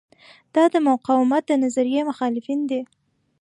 [0.55, 2.81] دا د مقاومت د نظریې مخالفین دي.